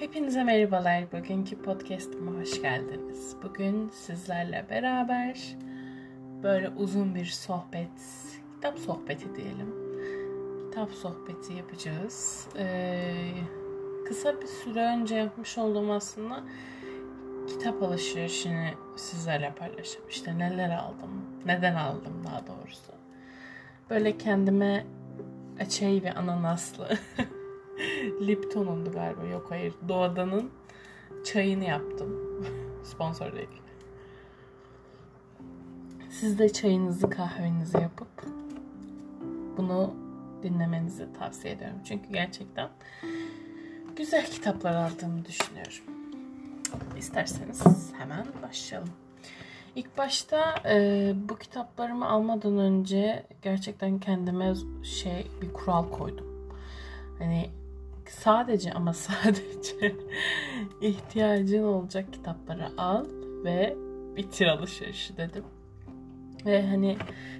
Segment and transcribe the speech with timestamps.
[0.00, 1.12] Hepinize merhabalar.
[1.12, 3.36] Bugünkü podcast'ıma hoş geldiniz.
[3.42, 5.56] Bugün sizlerle beraber
[6.42, 7.90] böyle uzun bir sohbet,
[8.54, 9.74] kitap sohbeti diyelim.
[10.64, 12.48] Kitap sohbeti yapacağız.
[12.58, 13.14] Ee,
[14.08, 16.44] kısa bir süre önce yapmış olduğum aslında
[17.48, 20.08] kitap alışverişini sizlerle paylaşacağım.
[20.10, 22.92] İşte neler aldım, neden aldım daha doğrusu.
[23.90, 24.86] Böyle kendime
[25.60, 26.88] açayı ve ananaslı
[28.26, 29.24] Lipton'undu galiba.
[29.24, 29.74] Yok hayır.
[29.88, 30.50] Doğadan'ın
[31.24, 32.16] çayını yaptım.
[32.84, 33.48] Sponsor değil.
[36.10, 38.26] Siz de çayınızı kahvenizi yapıp
[39.56, 39.94] bunu
[40.42, 41.78] dinlemenizi tavsiye ediyorum.
[41.84, 42.68] Çünkü gerçekten
[43.96, 45.84] güzel kitaplar aldığımı düşünüyorum.
[46.98, 48.90] İsterseniz hemen başlayalım.
[49.76, 54.54] İlk başta e, bu kitaplarımı almadan önce gerçekten kendime
[54.84, 56.26] şey bir kural koydum.
[57.18, 57.50] Hani
[58.10, 59.94] sadece ama sadece
[60.80, 63.04] ihtiyacın olacak kitapları al
[63.44, 63.76] ve
[64.16, 65.44] bitir alışverişi dedim.
[66.46, 66.96] Ve hani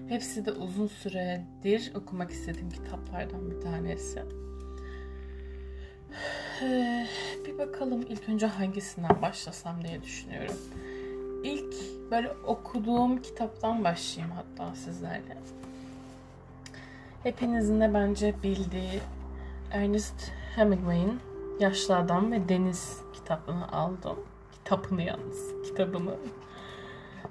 [0.09, 4.23] hepsi de uzun süredir okumak istediğim kitaplardan bir tanesi.
[7.47, 10.57] Bir bakalım ilk önce hangisinden başlasam diye düşünüyorum.
[11.45, 11.75] İlk
[12.11, 15.37] böyle okuduğum kitaptan başlayayım hatta sizlerle.
[17.23, 19.01] Hepinizin de bence bildiği
[19.71, 21.21] Ernest Hemingway'in
[21.61, 24.17] Yaşlı Adam ve Deniz kitabını aldım.
[24.53, 26.15] Kitabını yalnız, kitabını.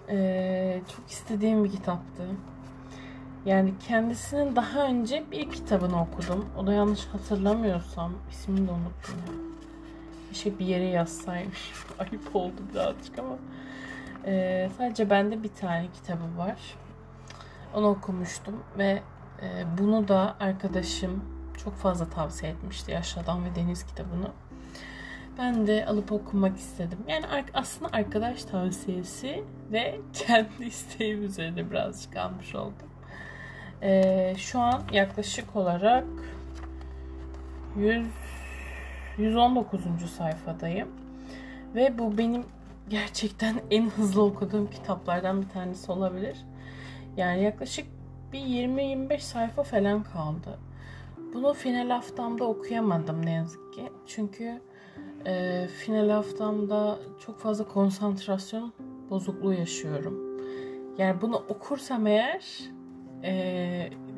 [0.09, 2.23] Ee, çok istediğim bir kitaptı.
[3.45, 6.49] Yani kendisinin daha önce bir kitabını okudum.
[6.57, 9.33] O da yanlış hatırlamıyorsam ismini de unuttum ya.
[10.29, 11.71] Keşke bir yere yazsaymış.
[11.99, 13.37] Ayıp oldu birazcık ama.
[14.25, 16.75] Ee, sadece bende bir tane kitabı var.
[17.73, 19.01] Onu okumuştum ve
[19.41, 24.31] e, bunu da arkadaşım çok fazla tavsiye etmişti Yaşlı ve Deniz kitabını.
[25.37, 26.99] Ben de alıp okumak istedim.
[27.07, 32.89] Yani aslında arkadaş tavsiyesi ve kendi isteğim üzerine birazcık almış oldum.
[33.81, 36.05] Ee, şu an yaklaşık olarak
[37.77, 38.07] 100
[39.17, 39.81] 119.
[40.17, 40.87] sayfadayım.
[41.75, 42.45] Ve bu benim
[42.89, 46.37] gerçekten en hızlı okuduğum kitaplardan bir tanesi olabilir.
[47.17, 47.87] Yani yaklaşık
[48.33, 50.59] bir 20-25 sayfa falan kaldı.
[51.33, 53.89] Bunu final haftamda okuyamadım ne yazık ki.
[54.07, 54.61] Çünkü
[55.25, 58.73] e, final haftamda çok fazla konsantrasyon
[59.09, 60.29] bozukluğu yaşıyorum.
[60.97, 62.59] Yani bunu okursam eğer
[63.23, 63.33] e,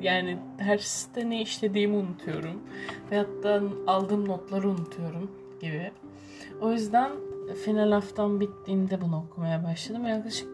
[0.01, 2.61] yani derste ne işlediğimi unutuyorum.
[3.11, 5.91] Veyahut da aldığım notları unutuyorum gibi.
[6.61, 7.11] O yüzden
[7.65, 10.07] final haftam bittiğinde bunu okumaya başladım.
[10.07, 10.49] Yaklaşık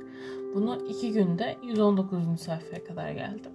[0.55, 2.39] bunu iki günde 119.
[2.39, 3.51] sayfaya kadar geldim.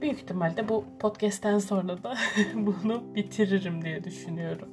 [0.00, 2.16] Büyük ihtimalle bu podcast'ten sonra da
[2.54, 4.68] bunu bitiririm diye düşünüyorum.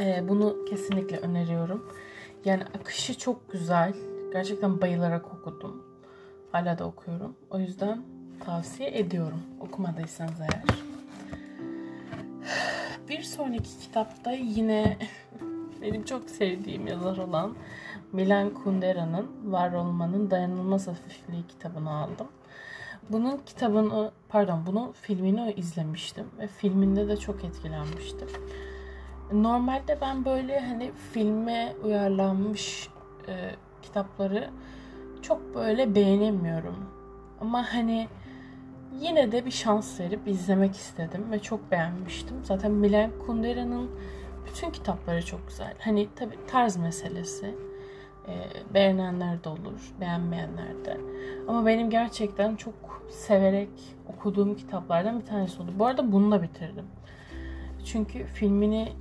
[0.00, 1.88] Ee, bunu kesinlikle öneriyorum.
[2.44, 3.94] Yani akışı çok güzel.
[4.32, 5.84] Gerçekten bayılarak okudum.
[6.52, 7.36] Hala da okuyorum.
[7.50, 8.02] O yüzden
[8.44, 9.42] tavsiye ediyorum.
[9.60, 10.62] Okumadıysanız eğer.
[13.08, 14.96] Bir sonraki kitapta yine
[15.82, 17.56] benim çok sevdiğim yazar olan
[18.12, 22.28] Milan Kundera'nın Var Olmanın Dayanılmaz Hafifliği kitabını aldım.
[23.12, 28.28] Bunun kitabını, pardon bunun filmini izlemiştim ve filminde de çok etkilenmiştim.
[29.32, 32.88] Normalde ben böyle hani filme uyarlanmış
[33.28, 33.50] e,
[33.82, 34.50] kitapları
[35.22, 36.76] çok böyle beğenemiyorum.
[37.40, 38.08] Ama hani
[39.00, 42.36] yine de bir şans verip izlemek istedim ve çok beğenmiştim.
[42.44, 43.90] Zaten Milan Kundera'nın
[44.46, 45.74] bütün kitapları çok güzel.
[45.78, 47.54] Hani tabi tarz meselesi.
[48.30, 51.00] E, beğenenler de olur, beğenmeyenler de.
[51.48, 52.74] Ama benim gerçekten çok
[53.10, 53.70] severek
[54.08, 55.72] okuduğum kitaplardan bir tanesi oldu.
[55.78, 56.84] Bu arada bunu da bitirdim.
[57.84, 58.92] Çünkü filmini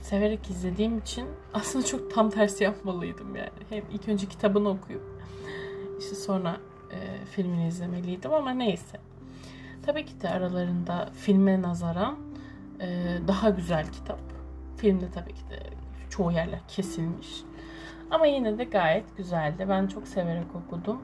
[0.00, 3.50] severek izlediğim için aslında çok tam tersi yapmalıydım yani.
[3.70, 5.02] Hem ilk önce kitabını okuyup
[5.98, 6.56] işte sonra
[6.92, 9.00] e, filmini izlemeliydim ama neyse.
[9.86, 12.18] Tabii ki de aralarında filme nazaran
[12.80, 14.20] e, daha güzel kitap.
[14.76, 15.62] Filmde tabii ki de
[16.10, 17.28] çoğu yerler kesilmiş.
[18.10, 19.66] Ama yine de gayet güzeldi.
[19.68, 21.02] Ben çok severek okudum.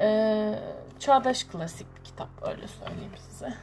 [0.00, 0.58] Ee,
[0.98, 3.54] çağdaş klasik bir kitap öyle söyleyeyim size.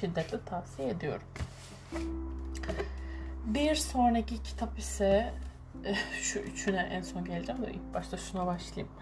[0.00, 1.26] Şiddetle tavsiye ediyorum.
[3.46, 5.32] Bir sonraki kitap ise
[5.84, 8.94] eh, şu üçüne en son geleceğim de ilk başta şuna başlayayım.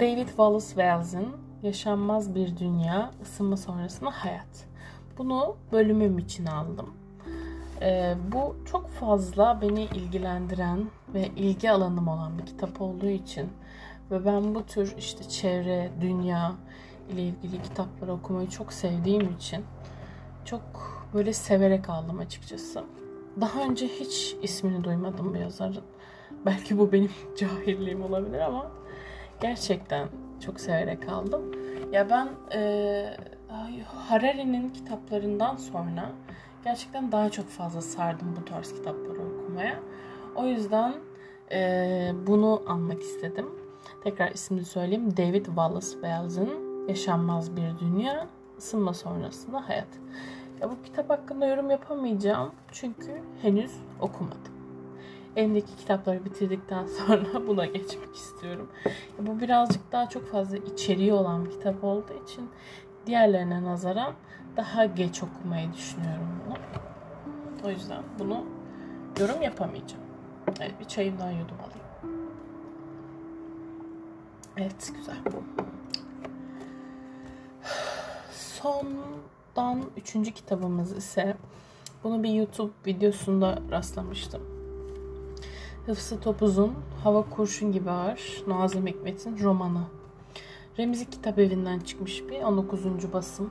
[0.00, 4.66] David Wallace Wells'in Yaşanmaz Bir Dünya, ısınma sonrasında hayat.
[5.18, 6.94] Bunu bölümüm için aldım.
[7.80, 13.48] Ee, bu çok fazla beni ilgilendiren ve ilgi alanım olan bir kitap olduğu için
[14.10, 16.52] ve ben bu tür işte çevre, dünya
[17.12, 19.64] ile ilgili kitapları okumayı çok sevdiğim için
[20.44, 20.62] çok
[21.14, 22.84] böyle severek aldım açıkçası.
[23.40, 25.84] daha önce hiç ismini duymadım bu yazarın.
[26.46, 28.70] Belki bu benim cahilliğim olabilir ama
[29.40, 30.08] gerçekten
[30.40, 31.42] çok severek aldım.
[31.92, 33.16] Ya ben e,
[34.08, 36.12] Harari'nin kitaplarından sonra
[36.64, 39.80] gerçekten daha çok fazla sardım bu tarz kitapları okumaya.
[40.36, 40.94] O yüzden
[41.52, 43.46] e, bunu almak istedim.
[44.04, 45.16] Tekrar ismini söyleyeyim.
[45.16, 48.26] David Wallace Wells'ın Yaşanmaz Bir Dünya,
[48.58, 49.88] Isınma Sonrasında Hayat.
[50.60, 54.54] Ya bu kitap hakkında yorum yapamayacağım çünkü henüz okumadım.
[55.36, 58.68] Elimdeki kitapları bitirdikten sonra buna geçmek istiyorum.
[58.84, 62.48] Ya bu birazcık daha çok fazla içeriği olan bir kitap olduğu için
[63.06, 64.14] diğerlerine nazaran
[64.56, 66.54] daha geç okumayı düşünüyorum bunu.
[67.66, 68.44] O yüzden bunu
[69.20, 70.04] yorum yapamayacağım.
[70.60, 72.18] Evet bir çayımdan yudum alayım.
[74.56, 75.16] Evet güzel.
[78.32, 81.36] Sondan üçüncü kitabımız ise
[82.04, 84.42] bunu bir YouTube videosunda rastlamıştım.
[85.86, 86.74] Hıfzı Topuz'un
[87.04, 89.82] Hava Kurşun Gibi Ağır, Nazım Hikmet'in romanı.
[90.78, 93.12] Remzi Kitap Evi'nden çıkmış bir 19.
[93.12, 93.50] basım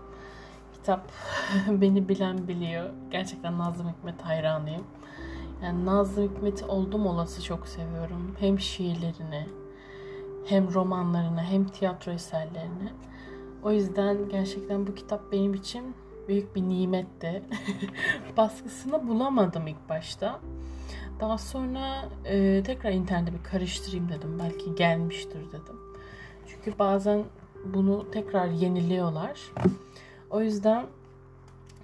[0.73, 1.11] kitap.
[1.67, 2.89] Beni bilen biliyor.
[3.11, 4.83] Gerçekten Nazım Hikmet hayranıyım.
[5.63, 8.35] Yani Nazım Hikmet'i oldum olası çok seviyorum.
[8.39, 9.47] Hem şiirlerini,
[10.45, 12.91] hem romanlarını, hem tiyatro eserlerini.
[13.63, 15.95] O yüzden gerçekten bu kitap benim için
[16.27, 17.43] büyük bir nimetti.
[18.37, 20.39] Baskısını bulamadım ilk başta.
[21.19, 24.39] Daha sonra e, tekrar internette bir karıştırayım dedim.
[24.39, 25.79] Belki gelmiştir dedim.
[26.47, 27.23] Çünkü bazen
[27.65, 29.41] bunu tekrar yeniliyorlar.
[30.29, 30.85] O yüzden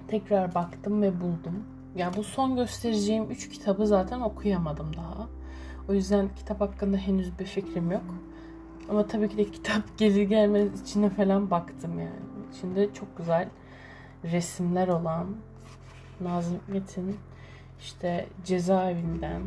[0.08, 1.64] tekrar baktım ve buldum.
[1.96, 5.28] Ya bu son göstereceğim 3 kitabı zaten okuyamadım daha.
[5.90, 8.16] O yüzden kitap hakkında henüz bir fikrim yok.
[8.90, 12.50] Ama tabii ki de kitap gelir gelmez içine falan baktım yani.
[12.54, 13.50] İçinde çok güzel
[14.24, 15.28] resimler olan
[16.22, 17.18] Nazım Hikmet'in
[17.80, 19.42] işte cezaevinden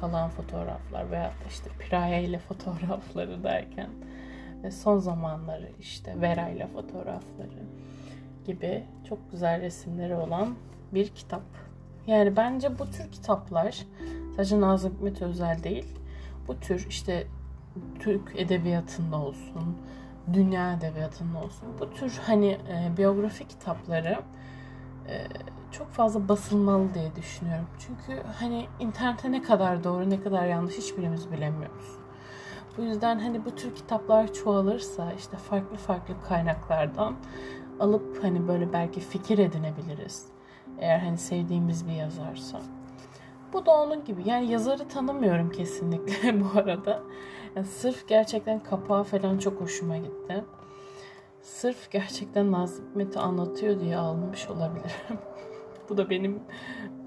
[0.00, 3.90] kalan fotoğraflar veya işte Piraya ile fotoğrafları derken
[4.62, 7.62] ve son zamanları işte Vera ile fotoğrafları
[8.46, 10.54] gibi çok güzel resimleri olan
[10.94, 11.42] bir kitap.
[12.06, 13.86] Yani bence bu tür kitaplar
[14.36, 15.98] sadece Nazım Hikmet özel değil.
[16.48, 17.26] Bu tür işte
[17.98, 19.76] Türk edebiyatında olsun,
[20.32, 21.68] dünya edebiyatında olsun.
[21.80, 24.18] Bu tür hani e, biyografi kitapları
[25.08, 25.26] e,
[25.72, 27.66] çok fazla basılmalı diye düşünüyorum.
[27.78, 31.98] Çünkü hani internete ne kadar doğru ne kadar yanlış hiçbirimiz bilemiyoruz.
[32.78, 37.16] Bu yüzden hani bu tür kitaplar çoğalırsa işte farklı farklı kaynaklardan
[37.80, 40.26] alıp hani böyle belki fikir edinebiliriz.
[40.80, 42.60] Eğer hani sevdiğimiz bir yazarsa.
[43.52, 44.22] Bu da onun gibi.
[44.28, 47.02] Yani yazarı tanımıyorum kesinlikle bu arada.
[47.56, 50.44] Yani sırf gerçekten kapağı falan çok hoşuma gitti.
[51.42, 54.90] Sırf gerçekten Nazım Hikmet'i anlatıyor diye almış olabilirim.
[55.88, 56.40] bu da benim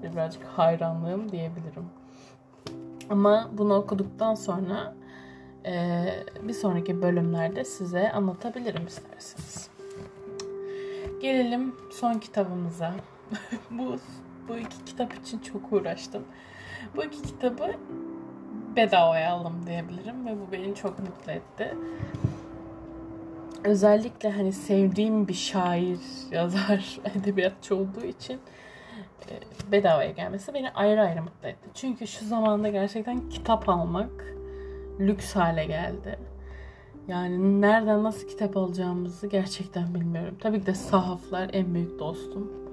[0.02, 1.84] birazcık hayranlığım diyebilirim.
[3.10, 4.94] Ama bunu okuduktan sonra
[5.66, 6.04] e,
[6.42, 9.70] bir sonraki bölümlerde size anlatabilirim isterseniz.
[11.20, 12.94] Gelelim son kitabımıza.
[13.70, 13.96] Bu
[14.48, 16.22] bu iki kitap için çok uğraştım.
[16.96, 17.74] Bu iki kitabı
[18.76, 21.74] bedavaya aldım diyebilirim ve bu beni çok mutlu etti.
[23.64, 25.98] Özellikle hani sevdiğim bir şair,
[26.30, 28.40] yazar, edebiyatçı olduğu için
[29.30, 29.32] e,
[29.72, 31.68] bedavaya gelmesi beni ayrı ayrı mutlu etti.
[31.74, 34.34] Çünkü şu zamanda gerçekten kitap almak
[35.00, 36.18] lüks hale geldi.
[37.08, 40.36] Yani nereden nasıl kitap alacağımızı gerçekten bilmiyorum.
[40.40, 42.63] Tabii ki de sahaflar en büyük dostum.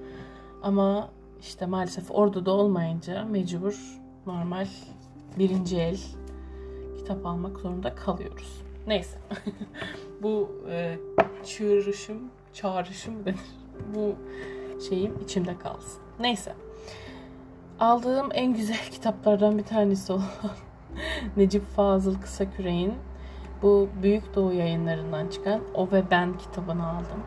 [0.62, 1.08] Ama
[1.40, 4.66] işte maalesef orada da olmayınca mecbur normal
[5.38, 5.98] birinci el
[6.98, 8.62] kitap almak zorunda kalıyoruz.
[8.86, 9.18] Neyse.
[10.22, 10.98] Bu e,
[11.44, 12.18] çığırışım,
[12.52, 13.38] çağrışım denir.
[13.94, 14.14] Bu
[14.88, 16.02] şeyim içimde kalsın.
[16.20, 16.54] Neyse.
[17.80, 20.24] Aldığım en güzel kitaplardan bir tanesi olan
[21.36, 22.94] Necip Fazıl Kısaküre'nin
[23.62, 27.22] bu Büyük Doğu yayınlarından çıkan O ve Ben kitabını aldım.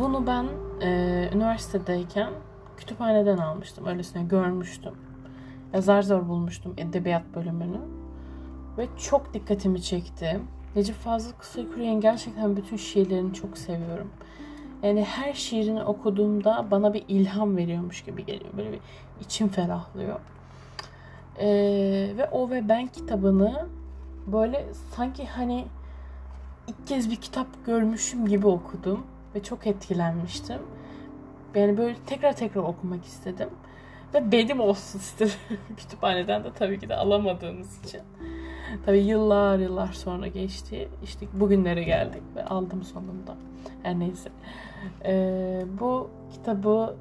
[0.00, 0.46] Bunu ben
[0.82, 2.30] e, üniversitedeyken
[2.76, 3.86] kütüphaneden almıştım.
[3.86, 4.92] Öylesine görmüştüm.
[5.72, 7.80] Ya zor bulmuştum edebiyat bölümünü.
[8.78, 10.40] Ve çok dikkatimi çekti.
[10.76, 14.10] Necip Fazıl Kısaküre'nin gerçekten bütün şiirlerini çok seviyorum.
[14.82, 18.50] Yani her şiirini okuduğumda bana bir ilham veriyormuş gibi geliyor.
[18.56, 18.80] Böyle bir
[19.20, 20.20] içim ferahlıyor.
[21.38, 21.46] Ee,
[22.16, 23.66] ve o ve ben kitabını
[24.26, 25.64] böyle sanki hani
[26.68, 30.58] ilk kez bir kitap görmüşüm gibi okudum ve çok etkilenmiştim.
[31.54, 33.48] Yani böyle tekrar tekrar okumak istedim.
[34.14, 35.34] Ve benim olsun istedim.
[35.76, 38.00] Kütüphaneden de tabii ki de alamadığımız için.
[38.86, 40.88] Tabii yıllar yıllar sonra geçti.
[41.02, 43.36] İşte bugünlere geldik ve aldım sonunda.
[43.82, 44.30] Her neyse.
[45.04, 46.96] Ee, bu kitabı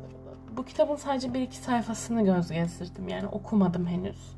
[0.57, 3.07] bu kitabın sadece bir iki sayfasını göz gezdirdim.
[3.07, 4.35] Yani okumadım henüz.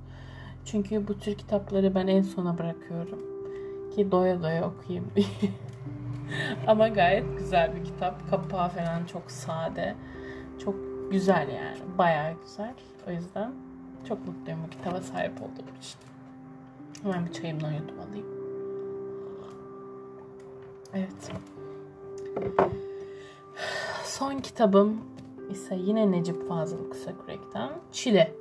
[0.65, 3.19] Çünkü bu tür kitapları ben en sona bırakıyorum.
[3.95, 5.25] Ki doya doya okuyayım diye.
[6.67, 8.29] Ama gayet güzel bir kitap.
[8.29, 9.95] Kapağı falan çok sade.
[10.63, 10.75] Çok
[11.11, 11.77] güzel yani.
[11.97, 12.73] Bayağı güzel.
[13.07, 13.51] O yüzden
[14.07, 15.99] çok mutluyum bu kitaba sahip olduğum için.
[17.03, 18.25] Hemen bir çayımdan yudum alayım.
[20.93, 21.31] Evet.
[24.03, 25.01] Son kitabım
[25.51, 28.35] ise yine Necip Fazıl Kısakürek'ten Çile.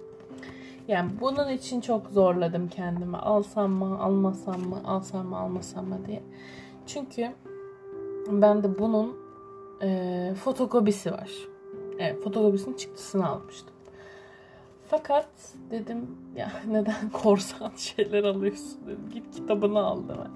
[0.88, 3.16] Yani bunun için çok zorladım kendimi.
[3.16, 6.22] Alsam mı, almasam mı, alsam mı, almasam mı diye.
[6.86, 7.32] Çünkü
[8.28, 9.16] ben de bunun
[9.82, 11.30] e, fotokopisi var.
[11.98, 13.74] Evet, fotokopisinin çıktısını almıştım.
[14.88, 15.28] Fakat
[15.70, 19.10] dedim ya neden korsan şeyler alıyorsun dedim.
[19.12, 20.26] Git kitabını al deme.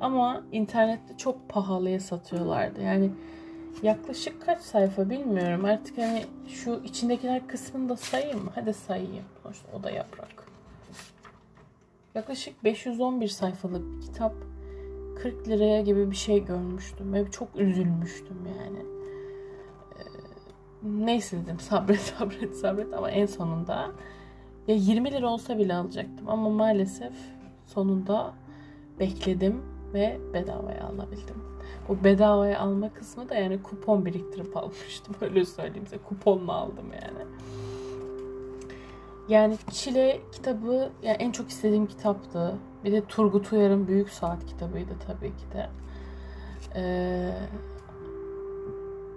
[0.00, 2.82] Ama internette çok pahalıya satıyorlardı.
[2.82, 3.10] Yani
[3.82, 5.64] yaklaşık kaç sayfa bilmiyorum.
[5.64, 8.50] Artık hani şu içindekiler kısmını da sayayım mı?
[8.54, 9.24] Hadi sayayım.
[9.74, 10.46] O da yaprak.
[12.14, 14.34] Yaklaşık 511 sayfalık bir kitap.
[15.22, 18.78] 40 liraya gibi bir şey görmüştüm ve çok üzülmüştüm yani.
[19.98, 20.02] Ee,
[20.82, 23.90] neyse dedim sabret sabret sabret ama en sonunda
[24.68, 27.12] ya 20 lira olsa bile alacaktım ama maalesef
[27.66, 28.34] sonunda
[29.00, 29.62] bekledim
[29.94, 31.36] ve bedavaya alabildim.
[31.88, 35.14] O bedavaya alma kısmı da yani kupon biriktirip almıştım.
[35.20, 35.98] Öyle söyleyeyim size.
[35.98, 37.26] Kuponla aldım yani.
[39.28, 42.58] Yani Çile kitabı yani en çok istediğim kitaptı.
[42.86, 45.68] Bir de Turgut Uyar'ın Büyük Saat kitabıydı tabii ki de.
[46.76, 47.32] Ee,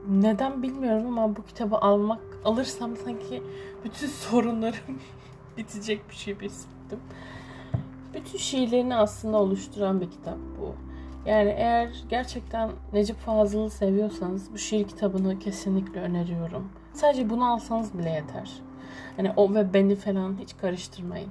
[0.07, 3.43] neden bilmiyorum ama bu kitabı almak alırsam sanki
[3.83, 4.99] bütün sorunlarım
[5.57, 6.99] bitecek bir şey hissettim.
[8.13, 10.75] Bütün şiirlerini aslında oluşturan bir kitap bu.
[11.29, 16.69] Yani eğer gerçekten Necip Fazıl'ı seviyorsanız bu şiir kitabını kesinlikle öneriyorum.
[16.93, 18.51] Sadece bunu alsanız bile yeter.
[19.17, 21.29] Hani o ve beni falan hiç karıştırmayın.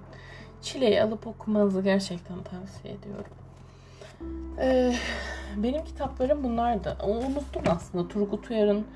[0.63, 3.33] Çileyi alıp okumanızı gerçekten tavsiye ediyorum.
[4.59, 4.95] Ee,
[5.57, 6.97] benim kitaplarım bunlardı.
[7.07, 8.09] Unuttum aslında.
[8.09, 8.87] Turgut Uyar'ın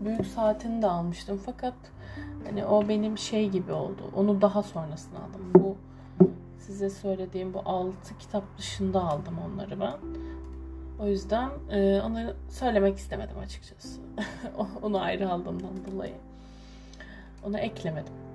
[0.00, 1.40] Büyük Saatini de almıştım.
[1.46, 1.74] Fakat
[2.44, 4.10] hani o benim şey gibi oldu.
[4.16, 5.50] Onu daha sonrasında aldım.
[5.54, 5.76] Bu
[6.58, 9.94] size söylediğim bu 6 kitap dışında aldım onları ben.
[11.00, 12.18] O yüzden e, onu
[12.48, 14.00] söylemek istemedim açıkçası.
[14.82, 16.14] onu ayrı aldığımdan dolayı.
[17.44, 18.25] Onu eklemedim.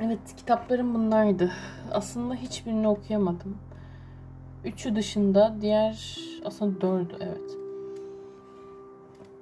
[0.00, 1.52] Evet kitaplarım bunlardı.
[1.92, 3.58] Aslında hiçbirini okuyamadım.
[4.64, 7.56] Üçü dışında diğer aslında dördü evet.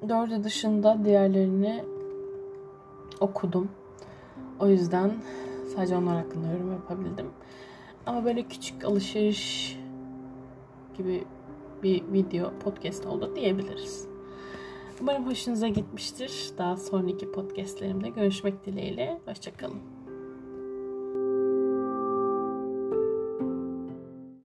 [0.08, 1.84] Dördü dışında diğerlerini
[3.20, 3.68] okudum.
[4.60, 5.12] O yüzden
[5.74, 7.26] sadece onlar hakkında yorum yapabildim.
[8.06, 9.76] Ama böyle küçük alışveriş
[10.96, 11.24] gibi
[11.82, 14.08] bir video podcast oldu diyebiliriz.
[15.00, 16.50] Umarım hoşunuza gitmiştir.
[16.58, 19.20] Daha sonraki podcastlerimde görüşmek dileğiyle.
[19.26, 19.93] Hoşçakalın.